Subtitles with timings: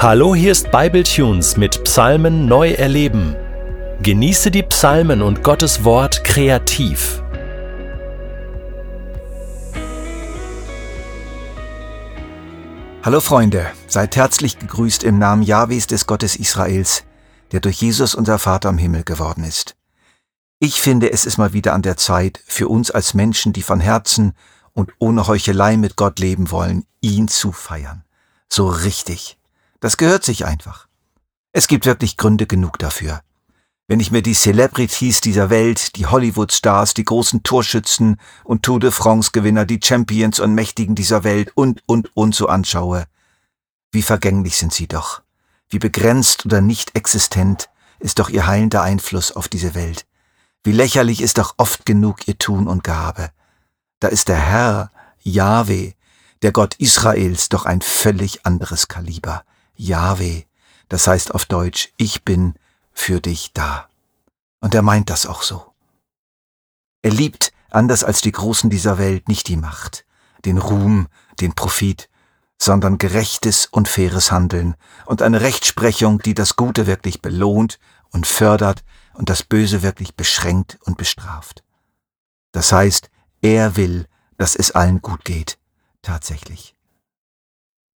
[0.00, 3.34] Hallo, hier ist Bibletunes mit Psalmen neu erleben.
[4.00, 7.20] Genieße die Psalmen und Gottes Wort kreativ.
[13.02, 17.02] Hallo Freunde, seid herzlich gegrüßt im Namen Jahwes des Gottes Israels,
[17.50, 19.74] der durch Jesus unser Vater im Himmel geworden ist.
[20.60, 23.80] Ich finde, es ist mal wieder an der Zeit, für uns als Menschen, die von
[23.80, 24.34] Herzen
[24.74, 28.04] und ohne Heuchelei mit Gott leben wollen, ihn zu feiern.
[28.48, 29.37] So richtig.
[29.80, 30.88] Das gehört sich einfach.
[31.52, 33.22] Es gibt wirklich Gründe genug dafür.
[33.86, 38.90] Wenn ich mir die Celebrities dieser Welt, die Hollywood-Stars, die großen Torschützen und Tour de
[38.90, 43.06] France-Gewinner, die Champions und Mächtigen dieser Welt und, und, und so anschaue,
[43.90, 45.22] wie vergänglich sind sie doch.
[45.70, 50.06] Wie begrenzt oder nicht existent ist doch ihr heilender Einfluss auf diese Welt.
[50.64, 53.30] Wie lächerlich ist doch oft genug ihr Tun und Gabe.
[54.00, 54.90] Da ist der Herr,
[55.22, 55.92] Yahweh,
[56.42, 59.44] der Gott Israels, doch ein völlig anderes Kaliber.
[59.78, 60.42] Yahweh,
[60.88, 62.54] das heißt auf Deutsch, ich bin
[62.92, 63.88] für dich da.
[64.60, 65.72] Und er meint das auch so.
[67.02, 70.04] Er liebt, anders als die Großen dieser Welt, nicht die Macht,
[70.44, 71.08] den Ruhm,
[71.40, 72.10] den Profit,
[72.60, 74.74] sondern gerechtes und faires Handeln
[75.06, 77.78] und eine Rechtsprechung, die das Gute wirklich belohnt
[78.10, 78.82] und fördert
[79.14, 81.62] und das Böse wirklich beschränkt und bestraft.
[82.50, 83.10] Das heißt,
[83.42, 84.06] er will,
[84.38, 85.58] dass es allen gut geht,
[86.02, 86.74] tatsächlich.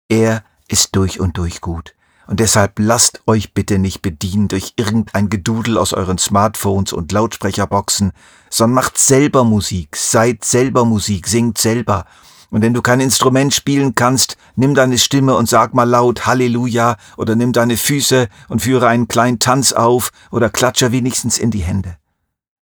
[0.07, 1.93] Er ist durch und durch gut.
[2.25, 8.13] Und deshalb lasst euch bitte nicht bedienen durch irgendein Gedudel aus euren Smartphones und Lautsprecherboxen,
[8.49, 12.05] sondern macht selber Musik, seid selber Musik, singt selber.
[12.49, 16.97] Und wenn du kein Instrument spielen kannst, nimm deine Stimme und sag mal laut Halleluja
[17.17, 21.63] oder nimm deine Füße und führe einen kleinen Tanz auf oder klatsche wenigstens in die
[21.63, 21.97] Hände.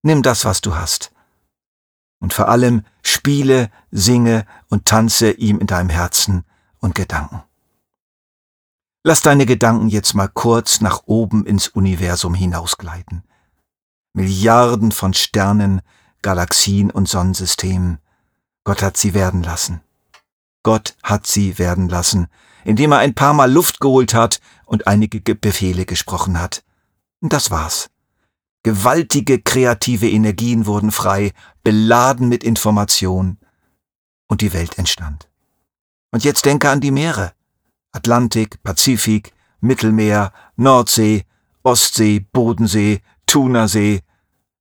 [0.02, 1.12] Nimm das, was du hast.
[2.20, 6.46] Und vor allem spiele, singe und tanze ihm in deinem Herzen
[6.80, 7.44] und Gedanken.
[9.04, 13.24] Lass deine Gedanken jetzt mal kurz nach oben ins Universum hinausgleiten.
[14.14, 15.82] Milliarden von Sternen,
[16.22, 17.98] Galaxien und Sonnensystemen.
[18.64, 19.82] Gott hat sie werden lassen.
[20.62, 22.28] Gott hat sie werden lassen,
[22.64, 26.64] indem er ein paar Mal Luft geholt hat und einige Befehle gesprochen hat.
[27.22, 27.90] Und das war's.
[28.62, 31.32] Gewaltige kreative Energien wurden frei,
[31.64, 33.40] beladen mit Information,
[34.28, 35.28] und die Welt entstand.
[36.12, 37.34] Und jetzt denke an die Meere.
[37.92, 41.26] Atlantik, Pazifik, Mittelmeer, Nordsee,
[41.64, 44.02] Ostsee, Bodensee, Thunersee.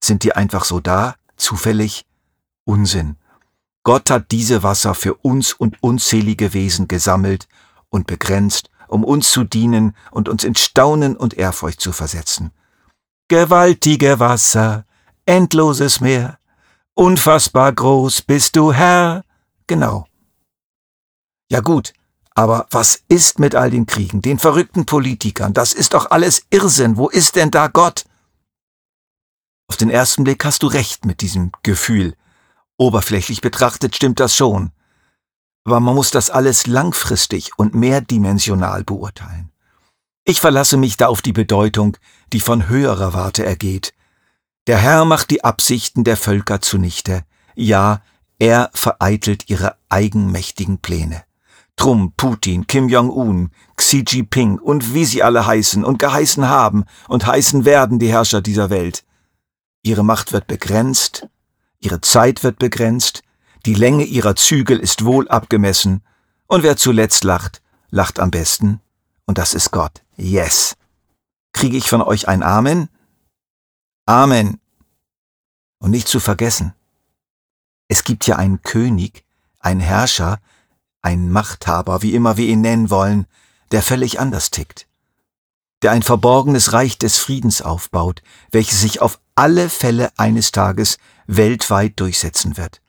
[0.02, 1.14] Sind die einfach so da?
[1.36, 2.04] Zufällig?
[2.64, 3.16] Unsinn.
[3.82, 7.48] Gott hat diese Wasser für uns und unzählige Wesen gesammelt
[7.88, 12.50] und begrenzt, um uns zu dienen und uns in Staunen und Ehrfurcht zu versetzen.
[13.28, 14.84] Gewaltige Wasser,
[15.24, 16.38] endloses Meer,
[16.94, 19.24] unfassbar groß bist du Herr.
[19.66, 20.06] Genau.
[21.50, 21.94] Ja gut,
[22.40, 25.52] aber was ist mit all den Kriegen, den verrückten Politikern?
[25.52, 26.96] Das ist doch alles Irrsinn.
[26.96, 28.06] Wo ist denn da Gott?
[29.68, 32.16] Auf den ersten Blick hast du recht mit diesem Gefühl.
[32.78, 34.72] Oberflächlich betrachtet stimmt das schon.
[35.64, 39.52] Aber man muss das alles langfristig und mehrdimensional beurteilen.
[40.24, 41.98] Ich verlasse mich da auf die Bedeutung,
[42.32, 43.92] die von höherer Warte ergeht.
[44.66, 47.22] Der Herr macht die Absichten der Völker zunichte.
[47.54, 48.00] Ja,
[48.38, 51.22] er vereitelt ihre eigenmächtigen Pläne.
[51.80, 57.24] Trump, Putin, Kim Jong-un, Xi Jinping und wie sie alle heißen und geheißen haben und
[57.24, 59.02] heißen werden die Herrscher dieser Welt.
[59.82, 61.26] Ihre Macht wird begrenzt,
[61.78, 63.22] ihre Zeit wird begrenzt,
[63.64, 66.02] die Länge ihrer Zügel ist wohl abgemessen,
[66.48, 68.82] und wer zuletzt lacht, lacht am besten,
[69.24, 70.02] und das ist Gott.
[70.16, 70.76] Yes.
[71.54, 72.90] Kriege ich von euch ein Amen?
[74.04, 74.60] Amen.
[75.78, 76.74] Und nicht zu vergessen,
[77.88, 79.24] es gibt ja einen König,
[79.60, 80.40] einen Herrscher,
[81.02, 83.26] ein Machthaber, wie immer wir ihn nennen wollen,
[83.70, 84.86] der völlig anders tickt,
[85.82, 91.98] der ein verborgenes Reich des Friedens aufbaut, welches sich auf alle Fälle eines Tages weltweit
[92.00, 92.82] durchsetzen wird.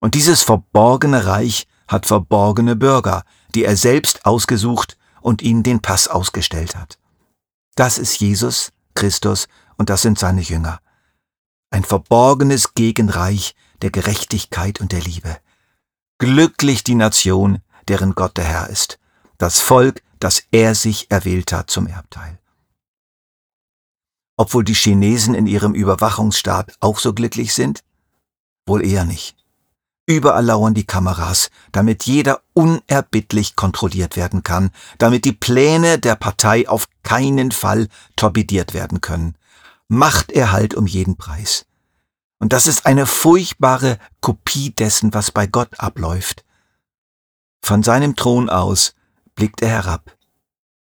[0.00, 3.24] Und dieses verborgene Reich hat verborgene Bürger,
[3.54, 6.98] die er selbst ausgesucht und ihnen den Pass ausgestellt hat.
[7.74, 10.80] Das ist Jesus, Christus, und das sind seine Jünger.
[11.70, 15.36] Ein verborgenes Gegenreich der Gerechtigkeit und der Liebe.
[16.18, 18.98] Glücklich die Nation, deren Gott der Herr ist,
[19.36, 22.38] das Volk, das er sich erwählt hat zum Erbteil.
[24.38, 27.84] Obwohl die Chinesen in ihrem Überwachungsstaat auch so glücklich sind?
[28.66, 29.36] Wohl eher nicht.
[30.06, 36.66] Überall lauern die Kameras, damit jeder unerbittlich kontrolliert werden kann, damit die Pläne der Partei
[36.66, 39.34] auf keinen Fall torpediert werden können.
[39.88, 41.66] Machterhalt um jeden Preis.
[42.38, 46.44] Und das ist eine furchtbare Kopie dessen, was bei Gott abläuft.
[47.62, 48.94] Von seinem Thron aus
[49.34, 50.16] blickt er herab.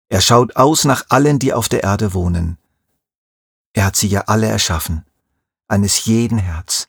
[0.09, 2.57] Er schaut aus nach allen, die auf der Erde wohnen.
[3.73, 5.05] Er hat sie ja alle erschaffen,
[5.67, 6.87] eines jeden Herz.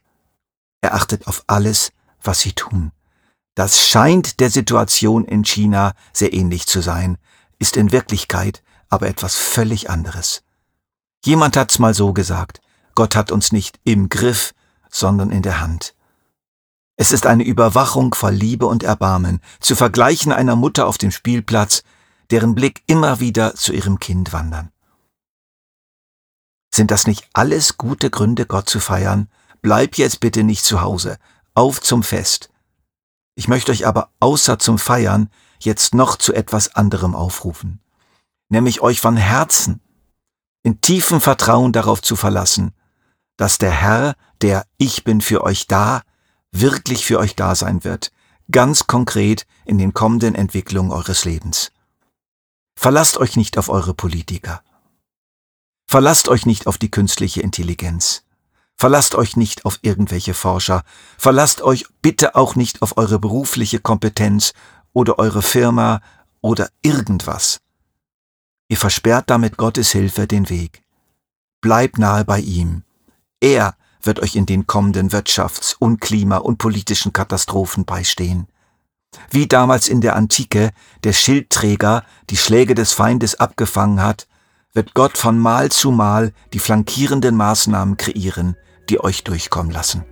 [0.80, 2.92] Er achtet auf alles, was sie tun.
[3.54, 7.18] Das scheint der Situation in China sehr ähnlich zu sein,
[7.58, 10.42] ist in Wirklichkeit aber etwas völlig anderes.
[11.24, 12.60] Jemand hat's mal so gesagt,
[12.98, 14.56] Gott hat uns nicht im Griff,
[14.90, 15.94] sondern in der Hand.
[16.96, 21.84] Es ist eine Überwachung voll Liebe und Erbarmen, zu vergleichen einer Mutter auf dem Spielplatz,
[22.32, 24.72] deren Blick immer wieder zu ihrem Kind wandern.
[26.74, 29.30] Sind das nicht alles gute Gründe, Gott zu feiern?
[29.62, 31.18] Bleib jetzt bitte nicht zu Hause,
[31.54, 32.50] auf zum Fest.
[33.36, 35.30] Ich möchte euch aber außer zum Feiern
[35.60, 37.78] jetzt noch zu etwas anderem aufrufen,
[38.48, 39.80] nämlich euch von Herzen
[40.64, 42.74] in tiefem Vertrauen darauf zu verlassen,
[43.38, 46.02] dass der Herr, der Ich bin für euch da,
[46.52, 48.12] wirklich für euch da sein wird,
[48.50, 51.72] ganz konkret in den kommenden Entwicklungen eures Lebens.
[52.76, 54.62] Verlasst euch nicht auf eure Politiker.
[55.86, 58.24] Verlasst euch nicht auf die künstliche Intelligenz.
[58.76, 60.82] Verlasst euch nicht auf irgendwelche Forscher.
[61.16, 64.52] Verlasst euch bitte auch nicht auf eure berufliche Kompetenz
[64.92, 66.00] oder eure Firma
[66.40, 67.60] oder irgendwas.
[68.68, 70.82] Ihr versperrt damit Gottes Hilfe den Weg.
[71.60, 72.84] Bleibt nahe bei ihm.
[73.40, 78.48] Er wird euch in den kommenden Wirtschafts- und Klima- und politischen Katastrophen beistehen.
[79.30, 80.70] Wie damals in der Antike
[81.04, 84.26] der Schildträger die Schläge des Feindes abgefangen hat,
[84.74, 88.56] wird Gott von Mal zu Mal die flankierenden Maßnahmen kreieren,
[88.90, 90.04] die euch durchkommen lassen.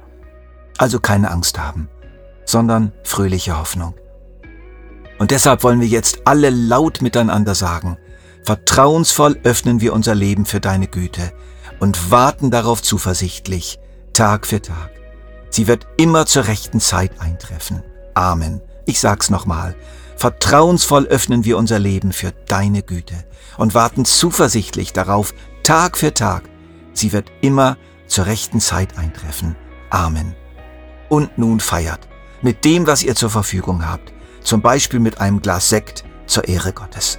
[0.79, 1.89] Also keine Angst haben,
[2.45, 3.95] sondern fröhliche Hoffnung.
[5.19, 7.97] Und deshalb wollen wir jetzt alle laut miteinander sagen,
[8.43, 11.33] vertrauensvoll öffnen wir unser Leben für deine Güte
[11.81, 13.79] und warten darauf zuversichtlich,
[14.13, 14.91] Tag für Tag.
[15.51, 17.83] Sie wird immer zur rechten Zeit eintreffen.
[18.15, 18.61] Amen.
[18.85, 19.77] Ich sag's nochmal.
[20.17, 23.25] Vertrauensvoll öffnen wir unser Leben für deine Güte
[23.59, 26.45] und warten zuversichtlich darauf, Tag für Tag.
[26.93, 27.77] Sie wird immer
[28.07, 29.57] zur rechten Zeit eintreffen.
[29.91, 30.35] Amen.
[31.09, 32.09] Und nun feiert
[32.43, 34.13] mit dem, was ihr zur Verfügung habt,
[34.43, 37.19] zum Beispiel mit einem Glas Sekt zur Ehre Gottes.